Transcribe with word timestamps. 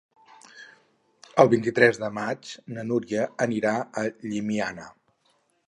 El 1.43 1.51
vint-i-tres 1.51 1.99
de 2.05 2.09
maig 2.17 2.55
na 2.77 2.87
Núria 2.93 3.29
anirà 3.47 3.77
a 4.05 4.07
Llimiana. 4.25 4.91